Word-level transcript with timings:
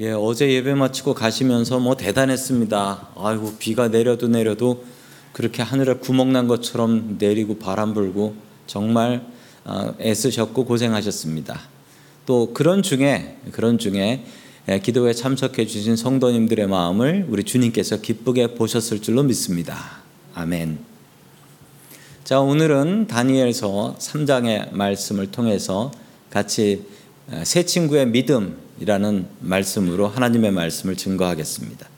예, 0.00 0.12
어제 0.12 0.52
예배 0.52 0.74
마치고 0.74 1.12
가시면서 1.14 1.80
뭐 1.80 1.96
대단했습니다. 1.96 3.08
아이고 3.16 3.54
비가 3.58 3.88
내려도 3.88 4.28
내려도 4.28 4.84
그렇게 5.32 5.60
하늘에 5.60 5.94
구멍 5.94 6.32
난 6.32 6.46
것처럼 6.46 7.16
내리고 7.18 7.58
바람 7.58 7.94
불고 7.94 8.36
정말 8.68 9.26
아, 9.64 9.94
애쓰셨고 10.00 10.66
고생하셨습니다. 10.66 11.60
또 12.26 12.54
그런 12.54 12.84
중에 12.84 13.38
그런 13.50 13.76
중에 13.78 14.24
예, 14.68 14.78
기도에 14.78 15.12
참석해 15.12 15.66
주신 15.66 15.96
성도님들의 15.96 16.68
마음을 16.68 17.26
우리 17.28 17.42
주님께서 17.42 18.00
기쁘게 18.00 18.54
보셨을 18.54 19.02
줄로 19.02 19.24
믿습니다. 19.24 20.02
아멘. 20.32 20.78
자, 22.22 22.38
오늘은 22.38 23.08
다니엘서 23.08 23.96
3장의 23.98 24.72
말씀을 24.74 25.32
통해서 25.32 25.90
같이 26.30 26.86
어, 27.32 27.42
새 27.44 27.64
친구의 27.64 28.06
믿음 28.06 28.67
이라는 28.80 29.26
말씀으로 29.40 30.08
하나님의 30.08 30.52
말씀을 30.52 30.96
증거하겠습니다. 30.96 31.88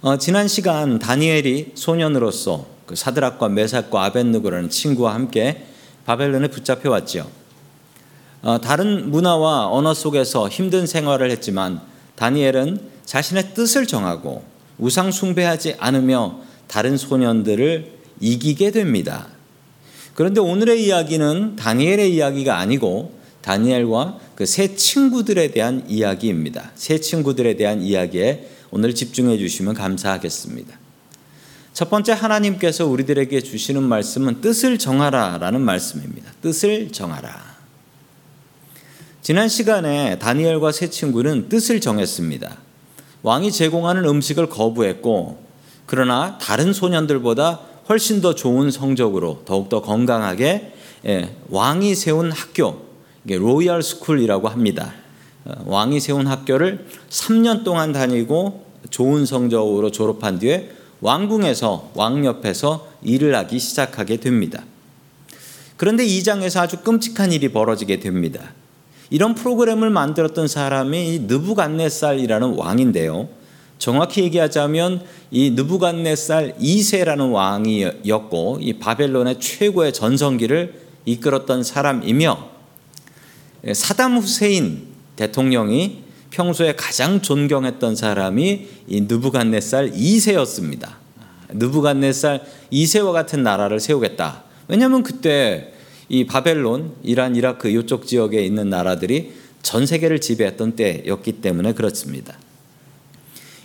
어, 0.00 0.18
지난 0.18 0.48
시간 0.48 0.98
다니엘이 0.98 1.72
소년으로서 1.74 2.66
그 2.86 2.96
사드락과 2.96 3.48
메삭과 3.50 4.04
아벤누고라는 4.04 4.70
친구와 4.70 5.14
함께 5.14 5.66
바벨론에 6.04 6.48
붙잡혀 6.48 6.90
왔죠. 6.90 7.30
어, 8.42 8.60
다른 8.60 9.10
문화와 9.10 9.68
언어 9.68 9.94
속에서 9.94 10.48
힘든 10.48 10.86
생활을 10.86 11.30
했지만 11.30 11.80
다니엘은 12.16 12.80
자신의 13.04 13.54
뜻을 13.54 13.86
정하고 13.86 14.42
우상 14.78 15.12
숭배하지 15.12 15.76
않으며 15.78 16.40
다른 16.66 16.96
소년들을 16.96 17.92
이기게 18.20 18.70
됩니다. 18.70 19.28
그런데 20.14 20.40
오늘의 20.40 20.84
이야기는 20.84 21.56
다니엘의 21.56 22.14
이야기가 22.14 22.58
아니고 22.58 23.21
다니엘과 23.42 24.18
그 24.34 24.46
세 24.46 24.74
친구들에 24.74 25.50
대한 25.50 25.84
이야기입니다. 25.88 26.70
세 26.74 26.98
친구들에 26.98 27.56
대한 27.56 27.82
이야기에 27.82 28.48
오늘 28.70 28.94
집중해 28.94 29.38
주시면 29.38 29.74
감사하겠습니다. 29.74 30.78
첫 31.72 31.88
번째 31.88 32.12
하나님께서 32.12 32.86
우리들에게 32.86 33.40
주시는 33.40 33.82
말씀은 33.82 34.40
뜻을 34.40 34.78
정하라라는 34.78 35.60
말씀입니다. 35.60 36.30
뜻을 36.42 36.92
정하라. 36.92 37.52
지난 39.22 39.48
시간에 39.48 40.18
다니엘과 40.18 40.72
세 40.72 40.90
친구는 40.90 41.48
뜻을 41.48 41.80
정했습니다. 41.80 42.58
왕이 43.22 43.52
제공하는 43.52 44.04
음식을 44.04 44.48
거부했고 44.48 45.42
그러나 45.86 46.38
다른 46.38 46.72
소년들보다 46.72 47.60
훨씬 47.88 48.20
더 48.20 48.34
좋은 48.34 48.70
성적으로 48.70 49.42
더욱더 49.44 49.82
건강하게 49.82 50.72
예, 51.06 51.36
왕이 51.50 51.94
세운 51.94 52.32
학교 52.32 52.91
royal 53.24 53.82
school이라고 53.82 54.48
합니다. 54.48 54.94
어, 55.44 55.52
왕이 55.66 56.00
세운 56.00 56.26
학교를 56.26 56.86
3년 57.08 57.64
동안 57.64 57.92
다니고 57.92 58.66
좋은 58.90 59.26
성적으로 59.26 59.90
졸업한 59.90 60.38
뒤에 60.38 60.70
왕궁에서 61.00 61.92
왕 61.94 62.24
옆에서 62.24 62.88
일을 63.02 63.34
하기 63.34 63.58
시작하게 63.58 64.18
됩니다. 64.18 64.64
그런데 65.76 66.04
이 66.04 66.22
장에서 66.22 66.60
아주 66.60 66.78
끔찍한 66.78 67.32
일이 67.32 67.48
벌어지게 67.48 67.98
됩니다. 67.98 68.52
이런 69.10 69.34
프로그램을 69.34 69.90
만들었던 69.90 70.48
사람이 70.48 71.24
느부갓네살이라는 71.26 72.54
왕인데요. 72.54 73.28
정확히 73.78 74.22
얘기하자면 74.22 75.02
이 75.32 75.50
느부갓네살 75.50 76.54
2세라는 76.60 77.32
왕이었고 77.32 78.58
이 78.60 78.74
바벨론의 78.74 79.40
최고의 79.40 79.92
전성기를 79.92 80.74
이끌었던 81.04 81.64
사람이며 81.64 82.38
예, 82.38 82.51
사담 83.74 84.16
후세인 84.18 84.88
대통령이 85.16 86.02
평소에 86.30 86.74
가장 86.74 87.22
존경했던 87.22 87.94
사람이 87.94 88.68
이 88.88 89.00
느부갓네살 89.02 89.92
2세였습니다. 89.92 90.94
느부갓네살 91.50 92.42
2세와 92.72 93.12
같은 93.12 93.42
나라를 93.42 93.78
세우겠다. 93.78 94.44
왜냐하면 94.68 95.02
그때 95.02 95.74
이 96.08 96.26
바벨론, 96.26 96.94
이란, 97.02 97.36
이라크 97.36 97.68
이쪽 97.68 98.06
지역에 98.06 98.44
있는 98.44 98.70
나라들이 98.70 99.32
전 99.62 99.86
세계를 99.86 100.20
지배했던 100.20 100.74
때였기 100.74 101.32
때문에 101.40 101.74
그렇습니다. 101.74 102.36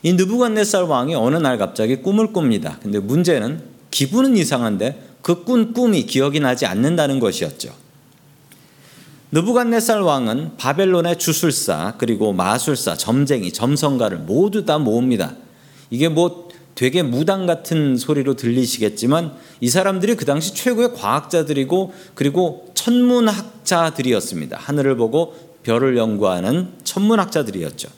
이 0.03 0.13
느부갓네살 0.13 0.84
왕이 0.84 1.16
어느 1.16 1.38
날 1.38 1.57
갑자기 1.57 1.97
꿈을 1.97 2.34
꿉니다. 2.34 2.78
근데 2.84 3.00
문제는 3.00 3.62
기분은 3.90 4.38
이상한데 4.38 5.07
그 5.22 5.44
꾼 5.44 5.74
꿈이 5.74 6.06
기억이 6.06 6.40
나지 6.40 6.66
않는다는 6.66 7.19
것이었죠. 7.19 7.87
느부갓네살 9.32 10.02
왕은 10.02 10.58
바벨론의 10.58 11.20
주술사 11.20 11.96
그리고 11.98 12.32
마술사, 12.32 12.96
점쟁이, 12.96 13.52
점성가를 13.52 14.20
모두 14.20 14.64
다 14.66 14.78
모읍니다. 14.78 15.36
이게 15.90 16.08
뭐 16.08 16.48
되게 16.76 17.02
무당 17.02 17.46
같은 17.46 17.98
소리로 17.98 18.36
들리시겠지만 18.36 19.34
이 19.60 19.70
사람들이 19.70 20.16
그 20.16 20.26
당시 20.26 20.54
최고의 20.54 20.94
과학자들이고 20.94 21.94
그리고 22.14 22.72
천문학자들이었습니다. 22.76 24.58
하늘을 24.60 24.96
보고 24.96 25.36
별을 25.64 25.98
연구하는 25.98 26.70
천문학자들이었죠. 26.84 27.90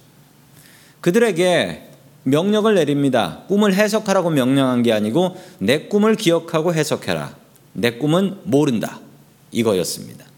그들에게 1.02 1.90
명령을 2.24 2.76
내립니다. 2.76 3.44
꿈을 3.48 3.74
해석하라고 3.74 4.30
명령한 4.32 4.82
게 4.82 4.94
아니고 4.94 5.36
내 5.60 5.88
꿈을 5.88 6.16
기억하고 6.16 6.74
해석해라. 6.74 7.36
내 7.74 7.92
꿈은 7.92 8.40
모른다. 8.46 9.00
이거였습니다. 9.52 10.29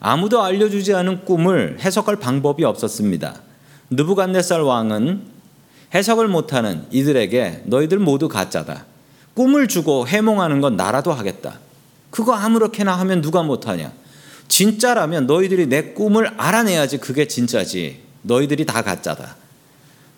아무도 0.00 0.42
알려주지 0.42 0.94
않은 0.94 1.26
꿈을 1.26 1.76
해석할 1.80 2.16
방법이 2.16 2.64
없었습니다. 2.64 3.40
느부갓네살 3.90 4.62
왕은 4.62 5.22
해석을 5.94 6.28
못하는 6.28 6.86
이들에게 6.90 7.64
너희들 7.66 7.98
모두 7.98 8.28
가짜다. 8.28 8.86
꿈을 9.34 9.68
주고 9.68 10.08
해몽하는 10.08 10.60
건 10.60 10.76
나라도 10.76 11.12
하겠다. 11.12 11.58
그거 12.10 12.34
아무렇게나 12.34 12.98
하면 13.00 13.20
누가 13.20 13.42
못하냐? 13.42 13.92
진짜라면 14.48 15.26
너희들이 15.26 15.66
내 15.66 15.92
꿈을 15.92 16.28
알아내야지 16.38 16.98
그게 16.98 17.28
진짜지. 17.28 18.00
너희들이 18.22 18.66
다 18.66 18.82
가짜다. 18.82 19.36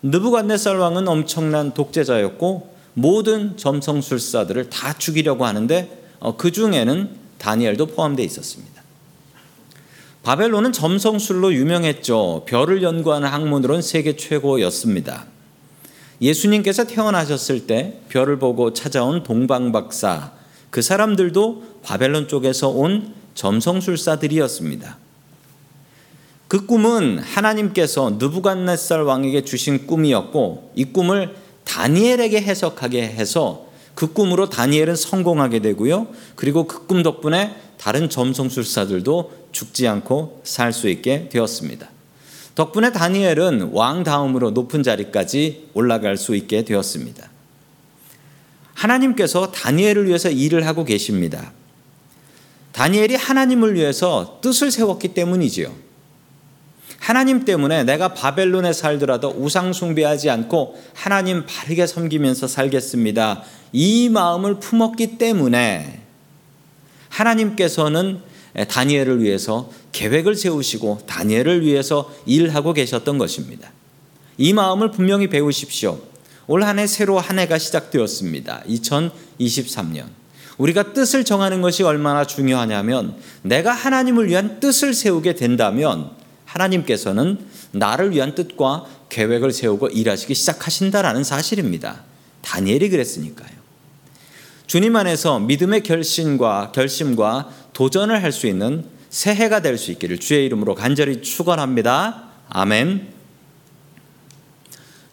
느부갓네살 0.01 0.77
왕은 0.77 1.07
엄청난 1.07 1.73
독재자였고 1.73 2.73
모든 2.93 3.57
점성술사들을 3.57 4.69
다 4.69 4.97
죽이려고 4.97 5.45
하는데 5.45 6.03
어, 6.19 6.37
그 6.37 6.51
중에는 6.51 7.09
다니엘도 7.37 7.87
포함되어 7.87 8.25
있었습니다. 8.25 8.72
바벨론은 10.23 10.71
점성술로 10.71 11.53
유명했죠. 11.53 12.43
별을 12.47 12.81
연구하는 12.81 13.27
학문으로는 13.27 13.81
세계 13.81 14.15
최고였습니다. 14.15 15.25
예수님께서 16.21 16.85
태어나셨을 16.85 17.67
때 17.67 17.99
별을 18.07 18.39
보고 18.39 18.71
찾아온 18.71 19.23
동방박사 19.23 20.31
그 20.69 20.81
사람들도 20.81 21.63
바벨론 21.83 22.29
쪽에서 22.29 22.69
온 22.69 23.13
점성술사들이었습니다. 23.35 24.97
그 26.47 26.65
꿈은 26.65 27.19
하나님께서 27.19 28.17
느부갓네살 28.19 29.01
왕에게 29.03 29.43
주신 29.43 29.85
꿈이었고 29.85 30.71
이 30.75 30.85
꿈을 30.85 31.35
다니엘에게 31.65 32.41
해석하게 32.41 33.03
해서 33.03 33.67
그 33.93 34.13
꿈으로 34.13 34.49
다니엘은 34.49 34.95
성공하게 34.95 35.59
되고요. 35.59 36.07
그리고 36.35 36.65
그 36.65 36.87
꿈 36.87 37.03
덕분에 37.03 37.55
다른 37.77 38.09
점성술사들도 38.09 39.42
죽지 39.53 39.87
않고 39.87 40.41
살 40.43 40.73
수 40.73 40.89
있게 40.89 41.29
되었습니다. 41.29 41.87
덕분에 42.55 42.91
다니엘은 42.91 43.69
왕 43.71 44.03
다음으로 44.03 44.51
높은 44.51 44.83
자리까지 44.83 45.69
올라갈 45.73 46.17
수 46.17 46.35
있게 46.35 46.65
되었습니다. 46.65 47.29
하나님께서 48.73 49.51
다니엘을 49.51 50.07
위해서 50.07 50.29
일을 50.29 50.67
하고 50.67 50.83
계십니다. 50.83 51.53
다니엘이 52.73 53.15
하나님을 53.15 53.75
위해서 53.75 54.39
뜻을 54.41 54.71
세웠기 54.71 55.09
때문이지요. 55.09 55.71
하나님 56.99 57.43
때문에 57.43 57.83
내가 57.83 58.13
바벨론에 58.13 58.71
살더라도 58.71 59.35
우상 59.37 59.73
숭배하지 59.73 60.29
않고 60.29 60.81
하나님 60.93 61.45
바르게 61.45 61.85
섬기면서 61.85 62.47
살겠습니다. 62.47 63.43
이 63.73 64.09
마음을 64.09 64.59
품었기 64.59 65.17
때문에 65.17 66.01
하나님께서는 67.09 68.21
다니엘을 68.55 69.21
위해서 69.23 69.71
계획을 69.91 70.35
세우시고 70.35 71.01
다니엘을 71.07 71.65
위해서 71.65 72.13
일하고 72.25 72.73
계셨던 72.73 73.17
것입니다. 73.17 73.71
이 74.37 74.53
마음을 74.53 74.91
분명히 74.91 75.27
배우십시오. 75.29 75.99
올 76.47 76.63
한 76.63 76.77
해 76.77 76.87
새로 76.87 77.19
한 77.19 77.39
해가 77.39 77.57
시작되었습니다. 77.57 78.63
2023년. 78.67 80.05
우리가 80.57 80.93
뜻을 80.93 81.23
정하는 81.23 81.61
것이 81.61 81.83
얼마나 81.83 82.25
중요하냐면 82.25 83.15
내가 83.41 83.71
하나님을 83.71 84.27
위한 84.27 84.59
뜻을 84.59 84.93
세우게 84.93 85.35
된다면 85.35 86.11
하나님께서는 86.45 87.39
나를 87.71 88.11
위한 88.11 88.35
뜻과 88.35 88.85
계획을 89.09 89.51
세우고 89.51 89.87
일하시기 89.87 90.35
시작하신다라는 90.35 91.23
사실입니다. 91.23 92.03
다니엘이 92.41 92.89
그랬으니까요. 92.89 93.63
주님 94.67 94.95
안에서 94.95 95.39
믿음의 95.39 95.83
결심과 95.83 96.71
결심과 96.73 97.49
도전을 97.73 98.23
할 98.23 98.31
수 98.31 98.47
있는 98.47 98.85
새해가 99.09 99.61
될 99.61 99.77
수 99.77 99.91
있기를 99.91 100.19
주의 100.19 100.45
이름으로 100.45 100.75
간절히 100.75 101.21
축원합니다. 101.21 102.29
아멘. 102.49 103.13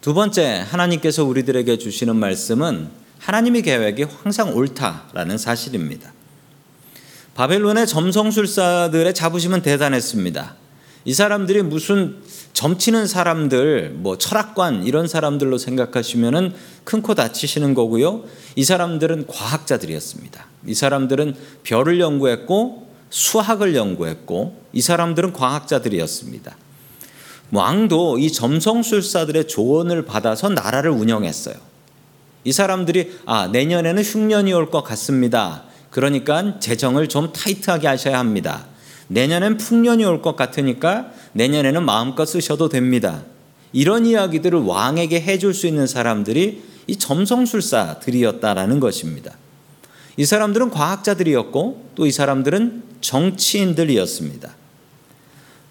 두 0.01 0.13
번째, 0.15 0.65
하나님께서 0.67 1.23
우리들에게 1.23 1.77
주시는 1.77 2.15
말씀은 2.15 2.89
하나님의 3.19 3.61
계획이 3.61 4.05
항상 4.23 4.55
옳다라는 4.55 5.37
사실입니다. 5.37 6.11
바벨론의 7.35 7.85
점성술사들의 7.85 9.13
자부심은 9.13 9.61
대단했습니다. 9.61 10.55
이 11.05 11.13
사람들이 11.13 11.61
무슨 11.61 12.17
점치는 12.53 13.07
사람들, 13.07 13.91
뭐 13.95 14.17
철학관 14.17 14.83
이런 14.83 15.07
사람들로 15.07 15.57
생각하시면은 15.57 16.53
큰 16.83 17.01
코 17.01 17.15
다치시는 17.15 17.73
거고요. 17.73 18.23
이 18.55 18.63
사람들은 18.63 19.27
과학자들이었습니다. 19.27 20.45
이 20.67 20.73
사람들은 20.73 21.35
별을 21.63 21.99
연구했고 21.99 22.87
수학을 23.09 23.75
연구했고 23.75 24.61
이 24.73 24.81
사람들은 24.81 25.33
과학자들이었습니다. 25.33 26.55
왕도 27.51 28.19
이 28.19 28.31
점성술사들의 28.31 29.47
조언을 29.47 30.05
받아서 30.05 30.49
나라를 30.49 30.91
운영했어요. 30.91 31.55
이 32.43 32.51
사람들이 32.51 33.19
아 33.25 33.47
내년에는 33.47 34.01
흉년이 34.03 34.53
올 34.53 34.69
것 34.69 34.83
같습니다. 34.83 35.63
그러니까 35.89 36.59
재정을 36.59 37.09
좀 37.09 37.33
타이트하게 37.33 37.87
하셔야 37.87 38.17
합니다. 38.19 38.65
내년엔 39.11 39.57
풍년이 39.57 40.05
올 40.05 40.21
것 40.21 40.35
같으니까 40.37 41.11
내년에는 41.33 41.83
마음껏 41.83 42.25
쓰셔도 42.25 42.69
됩니다. 42.69 43.23
이런 43.73 44.05
이야기들을 44.05 44.59
왕에게 44.59 45.21
해줄 45.21 45.53
수 45.53 45.67
있는 45.67 45.85
사람들이 45.85 46.63
이 46.87 46.95
점성술사들이었다라는 46.97 48.79
것입니다. 48.79 49.37
이 50.17 50.25
사람들은 50.25 50.69
과학자들이었고 50.71 51.91
또 51.95 52.05
이 52.05 52.11
사람들은 52.11 52.83
정치인들이었습니다. 53.01 54.55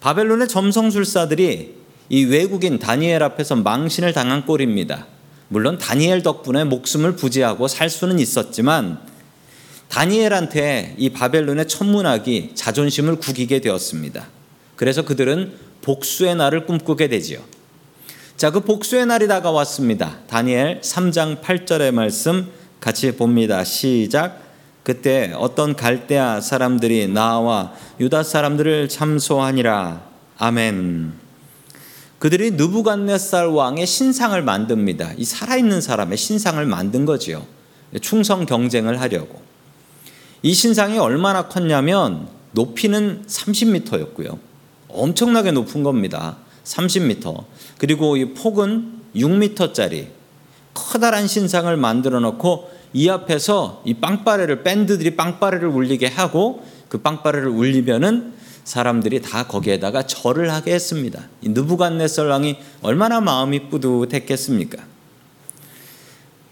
바벨론의 0.00 0.48
점성술사들이 0.48 1.74
이 2.10 2.24
외국인 2.24 2.78
다니엘 2.78 3.22
앞에서 3.22 3.56
망신을 3.56 4.12
당한 4.12 4.44
꼴입니다. 4.44 5.06
물론 5.48 5.78
다니엘 5.78 6.22
덕분에 6.22 6.64
목숨을 6.64 7.16
부지하고 7.16 7.68
살 7.68 7.88
수는 7.90 8.18
있었지만 8.18 9.00
다니엘한테 9.90 10.94
이 10.98 11.10
바벨론의 11.10 11.66
천문학이 11.66 12.52
자존심을 12.54 13.16
구기게 13.16 13.60
되었습니다. 13.60 14.28
그래서 14.76 15.02
그들은 15.04 15.52
복수의 15.82 16.36
날을 16.36 16.64
꿈꾸게 16.64 17.08
되지요. 17.08 17.40
자, 18.36 18.50
그 18.50 18.60
복수의 18.60 19.06
날이 19.06 19.26
다가왔습니다. 19.28 20.18
다니엘 20.28 20.80
3장 20.80 21.42
8절의 21.42 21.90
말씀 21.92 22.48
같이 22.80 23.12
봅니다. 23.12 23.64
시작. 23.64 24.40
그때 24.84 25.32
어떤 25.36 25.76
갈대아 25.76 26.40
사람들이 26.40 27.08
나와 27.08 27.74
유다 27.98 28.22
사람들을 28.22 28.88
참소하니라. 28.88 30.02
아멘. 30.38 31.12
그들이 32.18 32.52
느부갓네살 32.52 33.48
왕의 33.48 33.86
신상을 33.86 34.40
만듭니다. 34.40 35.14
이 35.16 35.24
살아있는 35.24 35.80
사람의 35.80 36.16
신상을 36.16 36.64
만든 36.64 37.04
거지요. 37.04 37.44
충성 38.00 38.46
경쟁을 38.46 39.00
하려고. 39.00 39.49
이 40.42 40.54
신상이 40.54 40.98
얼마나 40.98 41.48
컸냐면 41.48 42.28
높이는 42.52 43.24
30m였고요. 43.26 44.38
엄청나게 44.88 45.52
높은 45.52 45.82
겁니다. 45.82 46.38
30m. 46.64 47.44
그리고 47.78 48.16
이 48.16 48.32
폭은 48.34 49.00
6m짜리 49.14 50.06
커다란 50.74 51.26
신상을 51.26 51.74
만들어 51.76 52.20
놓고 52.20 52.70
이 52.92 53.08
앞에서 53.08 53.82
이 53.84 53.94
빵빠레를 53.94 54.62
밴드들이 54.62 55.16
빵빠레를 55.16 55.68
울리게 55.68 56.08
하고 56.08 56.64
그 56.88 56.98
빵빠레를 56.98 57.48
울리면은 57.48 58.34
사람들이 58.64 59.22
다 59.22 59.46
거기에다가 59.46 60.06
절을 60.06 60.52
하게 60.52 60.74
했습니다. 60.74 61.28
이 61.42 61.48
느부갓네살 61.48 62.26
왕이 62.26 62.56
얼마나 62.82 63.20
마음이 63.20 63.68
뿌듯했겠습니까? 63.68 64.82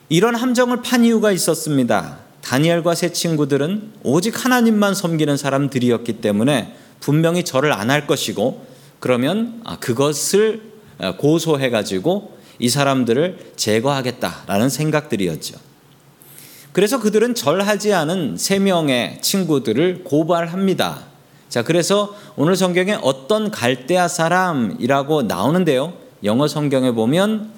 이런 0.09 0.35
함정을 0.35 0.83
판 0.83 1.05
이유가 1.05 1.33
있었습니다. 1.33 2.28
다니엘과 2.49 2.95
세 2.95 3.13
친구들은 3.13 3.93
오직 4.05 4.43
하나님만 4.43 4.95
섬기는 4.95 5.37
사람들이었기 5.37 6.23
때문에 6.23 6.75
분명히 6.99 7.45
절을 7.45 7.75
안 7.75 7.91
할 7.91 8.07
것이고 8.07 8.65
그러면 9.01 9.61
아, 9.65 9.79
그것을 9.79 10.63
아, 10.99 11.17
고소해 11.17 11.69
가지고 11.69 12.39
이 12.59 12.71
사람들을 12.71 13.53
제거하겠다라는 13.57 14.71
생각들이었죠. 14.71 15.59
그래서 16.73 16.99
그들은 16.99 17.35
절하지 17.35 17.93
않은 17.93 18.39
세 18.39 18.59
명의 18.59 19.21
친구들을 19.21 20.05
고발합니다. 20.05 21.05
자, 21.51 21.63
그래서 21.63 22.17
오늘 22.37 22.57
성경에 22.57 22.99
어떤 23.03 23.51
갈대아 23.51 24.09
사람이라고 24.09 25.23
나오는데요. 25.23 25.93
영어 26.25 26.49
성경에 26.49 26.93
보면 26.93 27.51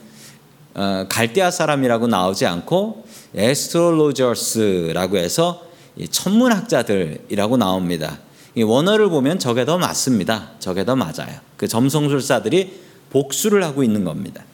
어, 0.75 1.07
갈대아 1.09 1.53
사람이라고 1.53 2.09
나오지 2.09 2.47
않고 2.47 3.05
에스트롤로저스라고 3.35 5.17
해서 5.19 5.67
천문학자들이라고 6.11 7.57
나옵니다. 7.57 8.19
원어를 8.57 9.09
보면 9.11 9.39
저게 9.39 9.65
더 9.65 9.79
맞습니다. 9.79 10.51
저게 10.59 10.85
더 10.85 10.97
맞아요. 10.97 11.39
그 11.57 11.69
점성술사들이 11.69 12.81
복수를 13.11 13.63
하고 13.65 13.83
있는 13.83 14.05
겁니다. 14.05 14.45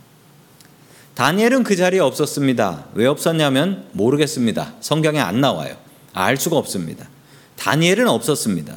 다니엘은 1.14 1.62
그 1.64 1.76
자리에 1.76 2.00
없었습니다. 2.00 2.86
왜 2.94 3.06
없었냐면 3.06 3.86
모르겠습니다. 3.92 4.74
성경에 4.80 5.18
안 5.18 5.40
나와요. 5.40 5.76
알 6.12 6.36
수가 6.36 6.56
없습니다. 6.56 7.08
다니엘은 7.56 8.06
없었습니다. 8.08 8.74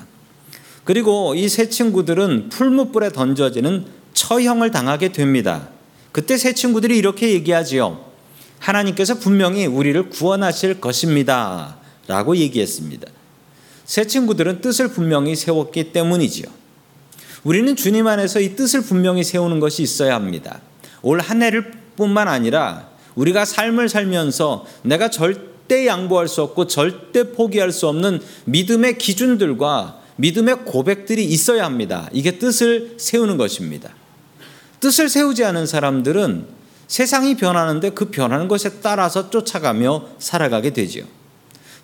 그리고 0.86 1.36
이 1.36 1.50
세 1.50 1.70
친구들은 1.70 2.50
풀무불에 2.50 3.12
던져지는 3.12 3.86
처형을 4.14 4.72
당하게 4.72 5.12
됩니다. 5.12 5.70
그때 6.12 6.38
세 6.38 6.54
친구들이 6.54 6.98
이렇게 6.98 7.32
얘기하지요. 7.34 8.09
하나님께서 8.60 9.16
분명히 9.16 9.66
우리를 9.66 10.10
구원하실 10.10 10.82
것입니다. 10.82 11.78
라고 12.08 12.36
얘기했습니다. 12.36 13.08
세 13.86 14.06
친구들은 14.06 14.62
뜻을 14.62 14.90
분명히 14.90 15.36
세웠기 15.36 15.92
때문이지요. 15.92 16.48
우리는 17.44 17.76
주님 17.76 18.08
안에서 18.08 18.40
이 18.40 18.56
뜻을 18.56 18.82
분명히 18.82 19.24
세우는 19.24 19.60
것이 19.60 19.82
있어야 19.82 20.16
합니다. 20.16 20.62
올 21.02 21.22
한 21.22 21.42
해를 21.42 21.72
뿐만 21.96 22.28
아니라 22.28 22.90
우리가 23.16 23.46
삶을 23.46 23.90
살면서 23.90 24.66
내가 24.84 25.10
절대 25.10 25.88
양보할 25.88 26.28
수 26.28 26.42
없고 26.42 26.68
절대 26.68 27.32
포기할 27.32 27.72
수 27.72 27.88
없는 27.88 28.22
믿음의 28.46 28.98
기준들과 28.98 30.00
믿음의 30.18 30.66
고백들이 30.66 31.24
있어야 31.26 31.64
합니다. 31.64 32.10
이게 32.12 32.38
뜻을 32.38 32.96
세우는 32.98 33.38
것입니다. 33.38 33.90
뜻을 34.80 35.10
세우지 35.10 35.46
않은 35.46 35.66
사람들은 35.66 36.59
세상이 36.90 37.38
변하는데 37.38 37.92
그 37.92 38.06
변하는 38.06 38.48
것에 38.48 38.82
따라서 38.82 39.30
쫓아가며 39.30 40.08
살아가게 40.18 40.72
되지요. 40.72 41.06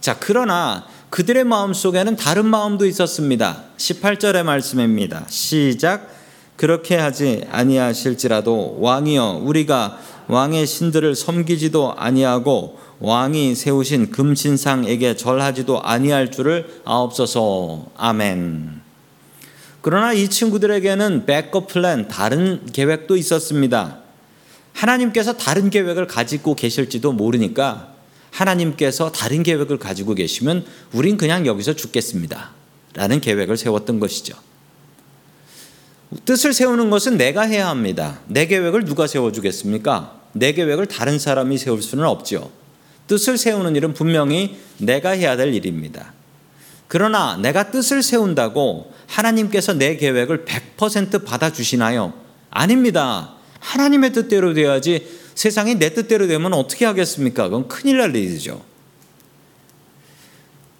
자, 0.01 0.17
그러나 0.19 0.85
그들의 1.11 1.43
마음 1.45 1.73
속에는 1.73 2.15
다른 2.15 2.45
마음도 2.47 2.85
있었습니다. 2.87 3.63
18절의 3.77 4.43
말씀입니다. 4.43 5.25
시작. 5.29 6.09
그렇게 6.57 6.95
하지 6.95 7.45
아니하실지라도 7.51 8.79
왕이여 8.79 9.41
우리가 9.43 9.99
왕의 10.27 10.65
신들을 10.65 11.15
섬기지도 11.15 11.93
아니하고 11.95 12.79
왕이 12.99 13.53
세우신 13.55 14.09
금신상에게 14.09 15.15
절하지도 15.17 15.83
아니할 15.83 16.31
줄을 16.31 16.81
아옵소서. 16.83 17.91
아멘. 17.95 18.81
그러나 19.81 20.13
이 20.13 20.27
친구들에게는 20.29 21.27
백업 21.27 21.67
플랜 21.67 22.07
다른 22.07 22.65
계획도 22.73 23.17
있었습니다. 23.17 24.04
하나님께서 24.75 25.33
다른 25.37 25.69
계획을 25.69 26.05
가지고 26.05 26.53
계실지도 26.55 27.13
모르니까 27.13 27.93
하나님께서 28.29 29.11
다른 29.11 29.41
계획을 29.41 29.79
가지고 29.79 30.13
계시면 30.13 30.65
우린 30.91 31.15
그냥 31.17 31.45
여기서 31.45 31.75
죽겠습니다. 31.75 32.51
라는 32.93 33.21
계획을 33.21 33.57
세웠던 33.57 33.99
것이죠. 33.99 34.35
뜻을 36.25 36.53
세우는 36.53 36.89
것은 36.89 37.17
내가 37.17 37.43
해야 37.43 37.69
합니다. 37.69 38.19
내 38.27 38.45
계획을 38.45 38.85
누가 38.85 39.07
세워주겠습니까? 39.07 40.21
내 40.33 40.51
계획을 40.51 40.85
다른 40.87 41.17
사람이 41.17 41.57
세울 41.57 41.81
수는 41.81 42.05
없죠. 42.05 42.51
뜻을 43.07 43.37
세우는 43.37 43.75
일은 43.75 43.93
분명히 43.93 44.57
내가 44.77 45.11
해야 45.11 45.37
될 45.37 45.53
일입니다. 45.53 46.13
그러나 46.87 47.37
내가 47.37 47.71
뜻을 47.71 48.03
세운다고 48.03 48.93
하나님께서 49.07 49.73
내 49.73 49.95
계획을 49.95 50.45
100% 50.45 51.25
받아주시나요? 51.25 52.13
아닙니다. 52.49 53.34
하나님의 53.65 54.13
뜻대로 54.13 54.53
돼야지 54.53 55.07
세상이 55.33 55.75
내 55.75 55.93
뜻대로 55.93 56.27
되면 56.27 56.53
어떻게 56.53 56.85
하겠습니까? 56.85 57.45
그건 57.45 57.67
큰일 57.67 57.97
날 57.97 58.15
일이죠. 58.15 58.63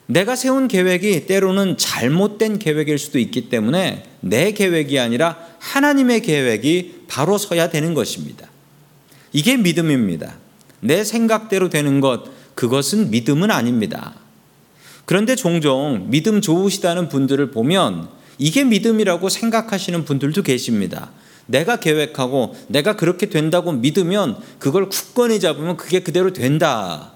내가 0.08 0.36
세운 0.36 0.68
계획이 0.68 1.26
때로는 1.26 1.78
잘못된 1.78 2.60
계획일 2.60 3.00
수도 3.00 3.18
있기 3.18 3.50
때문에 3.50 4.04
내 4.22 4.52
계획이 4.52 5.00
아니라 5.00 5.38
하나님의 5.60 6.22
계획이 6.22 7.06
바로 7.08 7.40
서야 7.40 7.72
되는 7.72 7.96
것입니다. 7.96 8.48
이게 9.34 9.58
믿음입니다. 9.58 10.38
내 10.80 11.04
생각대로 11.04 11.70
되는 11.70 12.00
것, 12.00 12.26
그것은 12.54 13.10
믿음은 13.10 13.50
아닙니다. 13.50 14.14
그런데 15.06 15.36
종종 15.36 16.06
믿음 16.12 16.40
좋으시다는 16.40 17.10
분들을 17.10 17.50
보면 17.50 18.10
이게 18.38 18.64
믿음이라고 18.64 19.30
생각하시는 19.30 20.06
분들도 20.06 20.44
계십니다. 20.44 21.12
내가 21.48 21.78
계획하고 21.78 22.56
내가 22.68 22.96
그렇게 22.96 23.30
된다고 23.30 23.72
믿으면 23.72 24.38
그걸 24.60 24.90
굳건히 24.90 25.40
잡으면 25.40 25.78
그게 25.78 26.00
그대로 26.02 26.34
된다. 26.34 27.14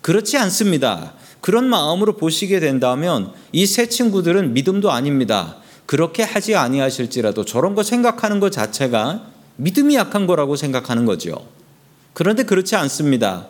그렇지 0.00 0.36
않습니다. 0.38 1.14
그런 1.40 1.68
마음으로 1.68 2.16
보시게 2.16 2.60
된다면 2.60 3.32
이 3.52 3.66
세 3.66 3.88
친구들은 3.88 4.54
믿음도 4.54 4.90
아닙니다. 4.90 5.56
그렇게 5.86 6.22
하지 6.22 6.54
아니하실지라도 6.54 7.44
저런 7.44 7.74
거 7.74 7.82
생각하는 7.82 8.40
것 8.40 8.52
자체가 8.52 9.26
믿음이 9.56 9.94
약한 9.96 10.26
거라고 10.26 10.56
생각하는 10.56 11.04
거죠. 11.06 11.46
그런데 12.12 12.42
그렇지 12.42 12.76
않습니다. 12.76 13.48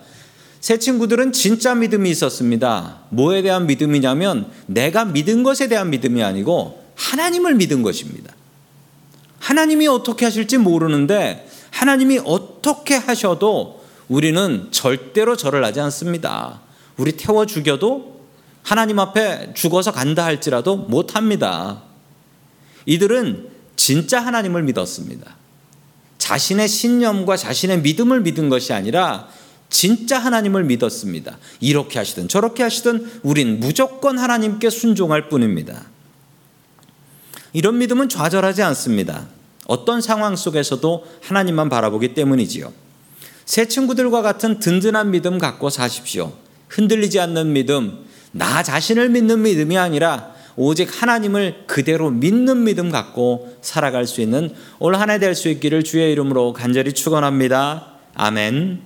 세 0.60 0.78
친구들은 0.78 1.32
진짜 1.32 1.74
믿음이 1.74 2.10
있었습니다. 2.10 3.00
뭐에 3.10 3.42
대한 3.42 3.66
믿음이냐면 3.66 4.50
내가 4.66 5.04
믿은 5.04 5.42
것에 5.42 5.68
대한 5.68 5.90
믿음이 5.90 6.22
아니고 6.22 6.82
하나님을 6.94 7.54
믿은 7.54 7.82
것입니다. 7.82 8.32
하나님이 9.38 9.86
어떻게 9.88 10.24
하실지 10.24 10.58
모르는데 10.58 11.48
하나님이 11.70 12.20
어떻게 12.24 12.96
하셔도 12.96 13.84
우리는 14.08 14.68
절대로 14.70 15.36
절을 15.36 15.64
하지 15.64 15.80
않습니다. 15.80 16.60
우리 16.96 17.12
태워 17.12 17.46
죽여도 17.46 18.18
하나님 18.62 18.98
앞에 18.98 19.52
죽어서 19.54 19.92
간다 19.92 20.24
할지라도 20.24 20.76
못 20.76 21.16
합니다. 21.16 21.82
이들은 22.86 23.48
진짜 23.76 24.20
하나님을 24.20 24.62
믿었습니다. 24.64 25.36
자신의 26.18 26.68
신념과 26.68 27.36
자신의 27.36 27.80
믿음을 27.82 28.20
믿은 28.20 28.48
것이 28.48 28.72
아니라 28.72 29.28
진짜 29.70 30.18
하나님을 30.18 30.64
믿었습니다. 30.64 31.38
이렇게 31.60 31.98
하시든 31.98 32.28
저렇게 32.28 32.62
하시든 32.62 33.20
우린 33.22 33.60
무조건 33.60 34.18
하나님께 34.18 34.70
순종할 34.70 35.28
뿐입니다. 35.28 35.86
이런 37.58 37.78
믿음은 37.78 38.08
좌절하지 38.08 38.62
않습니다. 38.62 39.26
어떤 39.66 40.00
상황 40.00 40.36
속에서도 40.36 41.04
하나님만 41.22 41.68
바라보기 41.68 42.14
때문이지요. 42.14 42.72
새 43.46 43.66
친구들과 43.66 44.22
같은 44.22 44.60
든든한 44.60 45.10
믿음 45.10 45.38
갖고 45.38 45.68
사십시오. 45.68 46.32
흔들리지 46.68 47.18
않는 47.18 47.52
믿음, 47.54 48.04
나 48.30 48.62
자신을 48.62 49.08
믿는 49.08 49.42
믿음이 49.42 49.76
아니라 49.76 50.34
오직 50.54 51.02
하나님을 51.02 51.64
그대로 51.66 52.10
믿는 52.10 52.62
믿음 52.62 52.90
갖고 52.92 53.52
살아갈 53.60 54.06
수 54.06 54.20
있는 54.20 54.54
올 54.78 54.94
한 54.94 55.10
해 55.10 55.18
될 55.18 55.34
수 55.34 55.48
있기를 55.48 55.82
주의 55.82 56.12
이름으로 56.12 56.52
간절히 56.52 56.92
축원합니다. 56.92 57.94
아멘. 58.14 58.82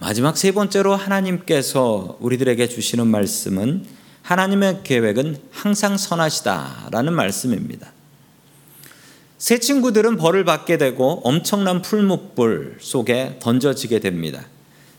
마지막 0.00 0.36
세 0.36 0.50
번째로 0.50 0.96
하나님께서 0.96 2.16
우리들에게 2.18 2.66
주시는 2.68 3.06
말씀은 3.06 3.99
하나님의 4.30 4.82
계획은 4.84 5.38
항상 5.50 5.96
선하시다라는 5.96 7.12
말씀입니다. 7.12 7.90
새 9.38 9.58
친구들은 9.58 10.18
벌을 10.18 10.44
받게 10.44 10.78
되고 10.78 11.20
엄청난 11.24 11.82
풀목불 11.82 12.76
속에 12.78 13.40
던져지게 13.40 13.98
됩니다. 13.98 14.44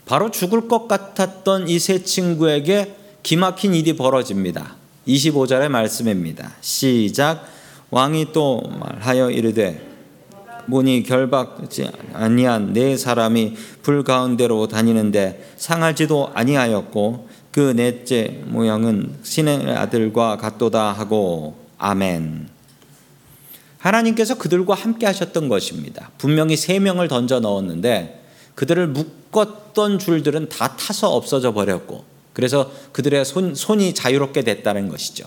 바로 0.04 0.30
죽을 0.30 0.68
것 0.68 0.86
같았던 0.86 1.68
이 1.68 1.78
세 1.78 2.02
친구에게 2.02 2.94
기막힌 3.22 3.72
일이 3.72 3.96
벌어집니다. 3.96 4.76
25절의 5.08 5.70
말씀입니다. 5.70 6.52
시작 6.60 7.46
왕이 7.88 8.34
또 8.34 8.60
말하여 8.60 9.30
이르되 9.30 9.88
문이 10.66 11.04
결박지 11.04 11.90
아니한 12.12 12.74
네 12.74 12.98
사람이 12.98 13.54
불 13.80 14.04
가운데로 14.04 14.68
다니는데 14.68 15.54
상하지도 15.56 16.32
아니하였고 16.34 17.31
그 17.52 17.74
넷째 17.76 18.40
모양은 18.46 19.18
신의 19.22 19.76
아들과 19.76 20.38
같도다 20.38 20.92
하고 20.92 21.54
아멘. 21.76 22.48
하나님께서 23.78 24.38
그들과 24.38 24.74
함께 24.74 25.04
하셨던 25.06 25.48
것입니다. 25.48 26.10
분명히 26.16 26.56
세 26.56 26.78
명을 26.78 27.08
던져 27.08 27.40
넣었는데 27.40 28.24
그들을 28.54 28.88
묶었던 28.88 29.98
줄들은 29.98 30.48
다 30.48 30.76
타서 30.76 31.10
없어져 31.10 31.52
버렸고 31.52 32.04
그래서 32.32 32.72
그들의 32.92 33.24
손, 33.26 33.54
손이 33.54 33.92
자유롭게 33.94 34.42
됐다는 34.42 34.88
것이죠. 34.88 35.26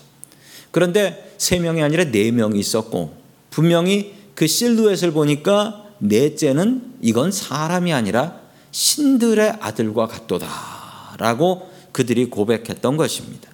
그런데 0.72 1.32
세 1.38 1.60
명이 1.60 1.84
아니라 1.84 2.06
네 2.06 2.32
명이 2.32 2.60
있었고 2.60 3.16
분명히 3.52 4.16
그 4.34 4.48
실루엣을 4.48 5.12
보니까 5.12 5.86
넷째는 6.00 6.96
이건 7.02 7.32
사람이 7.32 7.94
아니라 7.94 8.40
신들의 8.72 9.58
아들과 9.62 10.08
같도다라고 10.08 11.75
그들이 11.96 12.26
고백했던 12.26 12.98
것입니다. 12.98 13.50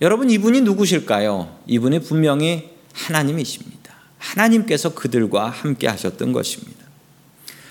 여러분 0.00 0.30
이분이 0.30 0.60
누구실까요? 0.60 1.58
이분이 1.66 2.02
분명히 2.02 2.70
하나님이십니다. 2.92 3.94
하나님께서 4.18 4.94
그들과 4.94 5.50
함께 5.50 5.88
하셨던 5.88 6.32
것입니다. 6.32 6.84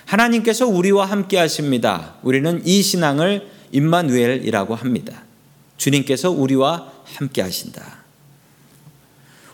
하나님께서 0.04 0.68
우리와 0.68 1.06
함께 1.06 1.38
하십니다. 1.38 2.16
우리는 2.22 2.62
이 2.66 2.82
신앙을 2.82 3.50
임마누엘이라고 3.72 4.76
합니다. 4.76 5.24
주님께서 5.78 6.30
우리와 6.30 6.92
함께 7.06 7.42
하신다. 7.42 8.00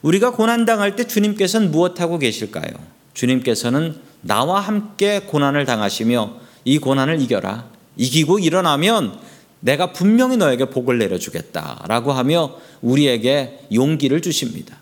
우리가 0.02 0.32
고난 0.32 0.66
당할 0.66 0.96
때 0.96 1.06
주님께서는 1.06 1.70
무엇하고 1.70 2.18
계실까요? 2.18 2.74
주님께서는 3.14 4.02
나와 4.22 4.62
함께 4.62 5.20
고난을 5.20 5.66
당하시며 5.66 6.40
이 6.66 6.80
고난을 6.80 7.22
이겨라. 7.22 7.70
이기고 7.98 8.40
일어나면 8.40 9.33
내가 9.64 9.94
분명히 9.94 10.36
너에게 10.36 10.66
복을 10.66 10.98
내려주겠다라고 10.98 12.12
하며 12.12 12.58
우리에게 12.82 13.60
용기를 13.74 14.22
주십니다. 14.22 14.78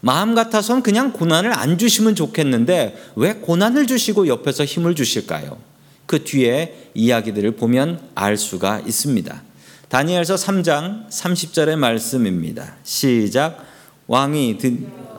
마음 0.00 0.34
같아선 0.34 0.82
그냥 0.82 1.12
고난을 1.12 1.56
안 1.56 1.76
주시면 1.76 2.14
좋겠는데 2.14 2.96
왜 3.16 3.34
고난을 3.34 3.86
주시고 3.86 4.28
옆에서 4.28 4.64
힘을 4.64 4.94
주실까요? 4.94 5.58
그 6.06 6.24
뒤에 6.24 6.90
이야기들을 6.94 7.52
보면 7.52 8.00
알 8.14 8.36
수가 8.36 8.80
있습니다. 8.80 9.42
다니엘서 9.88 10.36
3장 10.36 11.08
30절의 11.10 11.76
말씀입니다. 11.76 12.76
시작 12.82 13.64
왕이 14.06 14.58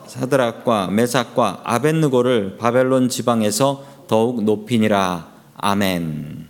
사드락과 0.08 0.88
메삭과 0.88 1.62
아벤느고를 1.64 2.56
바벨론 2.58 3.08
지방에서 3.08 3.86
더욱 4.08 4.42
높이니라. 4.42 5.28
아멘. 5.56 6.43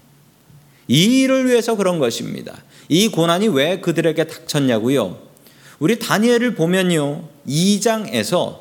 이 0.88 1.22
일을 1.22 1.46
위해서 1.46 1.76
그런 1.76 1.98
것입니다. 1.98 2.62
이 2.88 3.08
고난이 3.08 3.48
왜 3.48 3.80
그들에게 3.80 4.24
닥쳤냐고요? 4.24 5.18
우리 5.78 5.98
다니엘을 5.98 6.54
보면요. 6.54 7.24
2장에서 7.46 8.58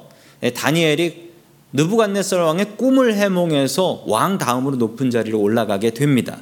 다니엘이 0.56 1.32
느부갓네살 1.74 2.39
왕의 2.39 2.77
꿈을 2.77 3.15
해몽해서 3.15 4.03
왕 4.08 4.38
다음으로 4.38 4.75
높은 4.77 5.10
자리로 5.10 5.39
올라가게 5.39 5.92
됩니다. 5.92 6.39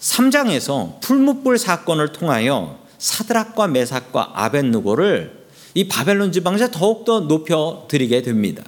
3장에서 0.00 1.00
풀무불 1.00 1.58
사건을 1.58 2.12
통하여 2.12 2.78
사드락과 2.98 3.68
메삭과 3.68 4.32
아벤누고를 4.34 5.46
이 5.74 5.88
바벨론 5.88 6.32
지방에서 6.32 6.70
더욱더 6.70 7.20
높여 7.20 7.86
드리게 7.88 8.22
됩니다. 8.22 8.62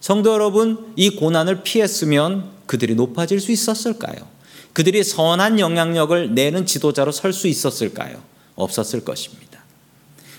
성도 0.00 0.32
여러분, 0.32 0.92
이 0.96 1.10
고난을 1.10 1.62
피했으면 1.62 2.53
그들이 2.66 2.94
높아질 2.94 3.40
수 3.40 3.52
있었을까요? 3.52 4.34
그들이 4.72 5.04
선한 5.04 5.60
영향력을 5.60 6.34
내는 6.34 6.66
지도자로 6.66 7.12
설 7.12 7.32
수 7.32 7.46
있었을까요? 7.46 8.22
없었을 8.56 9.04
것입니다. 9.04 9.60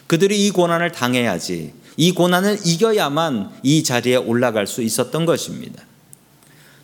그들이 0.08 0.46
이 0.46 0.52
고난을 0.52 0.92
당해야지, 0.92 1.74
이 1.98 2.12
고난을 2.12 2.60
이겨야만 2.66 3.52
이 3.64 3.84
자리에 3.84 4.18
올라갈 4.18 4.68
수 4.68 4.82
있었던 4.82 5.26
것입니다. 5.26 5.84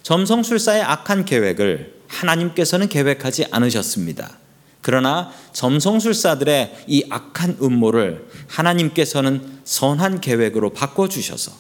점성술사의 0.04 0.82
악한 0.82 1.26
계획을 1.26 2.02
하나님께서는 2.08 2.90
계획하지 2.90 3.46
않으셨습니다. 3.52 4.38
그러나 4.82 5.32
점성술사들의 5.54 6.86
이 6.88 7.06
악한 7.10 7.58
음모를 7.62 8.28
하나님께서는 8.48 9.60
선한 9.64 10.22
계획으로 10.22 10.72
바꿔주셔서 10.72 11.52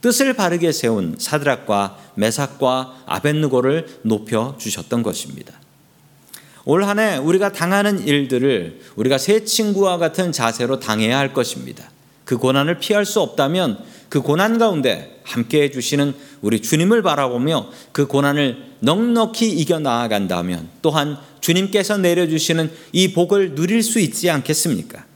뜻을 0.00 0.34
바르게 0.34 0.72
세운 0.72 1.16
사드락과 1.18 1.98
메삭과 2.14 3.02
아벤누고를 3.06 4.00
높여 4.02 4.56
주셨던 4.58 5.02
것입니다. 5.02 5.54
올 6.64 6.84
한 6.84 6.98
해 6.98 7.16
우리가 7.16 7.52
당하는 7.52 8.06
일들을 8.06 8.80
우리가 8.96 9.16
새 9.18 9.44
친구와 9.44 9.96
같은 9.98 10.32
자세로 10.32 10.80
당해야 10.80 11.18
할 11.18 11.32
것입니다. 11.32 11.90
그 12.24 12.36
고난을 12.36 12.78
피할 12.78 13.06
수 13.06 13.20
없다면 13.20 13.78
그 14.10 14.20
고난 14.20 14.58
가운데 14.58 15.20
함께 15.24 15.62
해주시는 15.62 16.14
우리 16.42 16.60
주님을 16.60 17.02
바라보며 17.02 17.70
그 17.92 18.06
고난을 18.06 18.68
넉넉히 18.80 19.50
이겨 19.50 19.78
나아간다면 19.78 20.68
또한 20.82 21.16
주님께서 21.40 21.96
내려주시는 21.98 22.70
이 22.92 23.12
복을 23.12 23.54
누릴 23.54 23.82
수 23.82 23.98
있지 23.98 24.28
않겠습니까? 24.28 25.07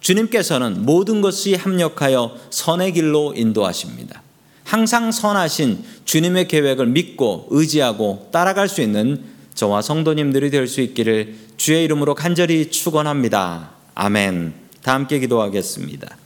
주님께서는 0.00 0.84
모든 0.84 1.20
것이 1.20 1.54
합력하여 1.54 2.36
선의 2.50 2.92
길로 2.92 3.34
인도하십니다. 3.34 4.22
항상 4.64 5.10
선하신 5.10 5.82
주님의 6.04 6.48
계획을 6.48 6.86
믿고 6.86 7.46
의지하고 7.50 8.28
따라갈 8.32 8.68
수 8.68 8.82
있는 8.82 9.22
저와 9.54 9.82
성도님들이 9.82 10.50
될 10.50 10.68
수 10.68 10.80
있기를 10.80 11.34
주의 11.56 11.84
이름으로 11.84 12.14
간절히 12.14 12.70
축원합니다. 12.70 13.70
아멘. 13.94 14.54
다 14.82 14.94
함께 14.94 15.18
기도하겠습니다. 15.18 16.16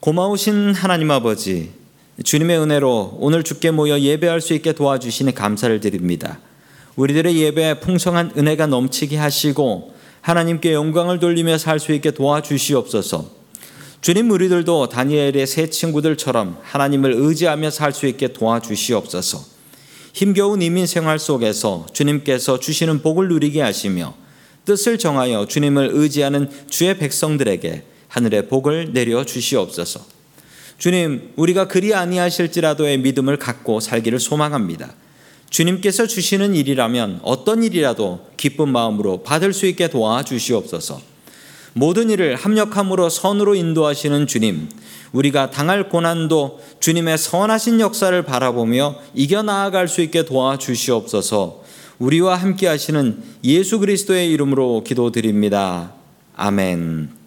고마우신 0.00 0.74
하나님 0.74 1.10
아버지, 1.10 1.70
주님의 2.24 2.58
은혜로 2.58 3.18
오늘 3.20 3.42
주께 3.44 3.70
모여 3.70 3.98
예배할 3.98 4.40
수 4.40 4.54
있게 4.54 4.72
도와주시니 4.72 5.34
감사를 5.34 5.78
드립니다. 5.80 6.40
우리들의 6.96 7.36
예배에 7.36 7.80
풍성한 7.80 8.32
은혜가 8.36 8.66
넘치게 8.66 9.16
하시고 9.16 9.94
하나님께 10.20 10.72
영광을 10.72 11.18
돌리며 11.18 11.58
살 11.58 11.80
수 11.80 11.92
있게 11.92 12.10
도와주시옵소서. 12.10 13.30
주님 14.00 14.30
우리들도 14.30 14.88
다니엘의 14.88 15.46
세 15.46 15.68
친구들처럼 15.68 16.58
하나님을 16.62 17.12
의지하며 17.16 17.70
살 17.70 17.92
수 17.92 18.06
있게 18.06 18.28
도와주시옵소서. 18.28 19.44
힘겨운 20.12 20.62
이민 20.62 20.86
생활 20.86 21.18
속에서 21.18 21.86
주님께서 21.92 22.58
주시는 22.58 23.02
복을 23.02 23.28
누리게 23.28 23.60
하시며 23.60 24.14
뜻을 24.64 24.98
정하여 24.98 25.46
주님을 25.46 25.90
의지하는 25.92 26.50
주의 26.68 26.96
백성들에게 26.98 27.84
하늘의 28.08 28.48
복을 28.48 28.92
내려 28.92 29.24
주시옵소서. 29.24 30.04
주님, 30.78 31.32
우리가 31.36 31.68
그리 31.68 31.94
아니하실지라도의 31.94 32.98
믿음을 32.98 33.36
갖고 33.36 33.80
살기를 33.80 34.18
소망합니다. 34.18 34.94
주님께서 35.50 36.06
주시는 36.06 36.54
일이라면 36.54 37.20
어떤 37.22 37.62
일이라도 37.62 38.26
기쁜 38.36 38.68
마음으로 38.70 39.22
받을 39.22 39.52
수 39.52 39.66
있게 39.66 39.88
도와 39.88 40.22
주시옵소서. 40.22 41.00
모든 41.72 42.10
일을 42.10 42.36
합력함으로 42.36 43.08
선으로 43.10 43.54
인도하시는 43.54 44.26
주님, 44.26 44.68
우리가 45.12 45.50
당할 45.50 45.88
고난도 45.88 46.60
주님의 46.80 47.18
선하신 47.18 47.80
역사를 47.80 48.22
바라보며 48.22 48.96
이겨 49.14 49.42
나아갈 49.42 49.88
수 49.88 50.00
있게 50.00 50.24
도와 50.24 50.56
주시옵소서. 50.56 51.62
우리와 51.98 52.36
함께 52.36 52.66
하시는 52.66 53.22
예수 53.44 53.78
그리스도의 53.78 54.30
이름으로 54.32 54.84
기도드립니다. 54.84 55.92
아멘. 56.36 57.19